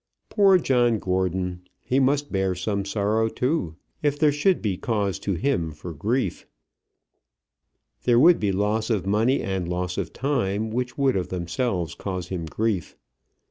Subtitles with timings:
[0.29, 1.61] Poor John Gordon!
[1.85, 6.47] He must bear some sorrow too, if there should be cause to him for grief.
[8.05, 12.29] There would be loss of money, and loss of time, which would of themselves cause
[12.29, 12.97] him grief.